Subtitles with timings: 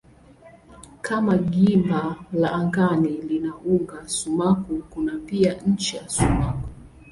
[1.01, 6.67] Kama gimba la angani lina uga sumaku kuna pia ncha sumaku.